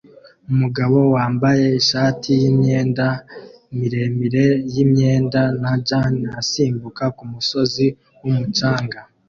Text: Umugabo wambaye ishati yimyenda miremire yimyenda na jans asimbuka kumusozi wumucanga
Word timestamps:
Umugabo 0.51 0.97
wambaye 1.15 1.65
ishati 1.81 2.29
yimyenda 2.41 3.05
miremire 3.77 4.45
yimyenda 4.73 5.41
na 5.61 5.71
jans 5.87 6.25
asimbuka 6.39 7.03
kumusozi 7.17 7.87
wumucanga 8.21 8.99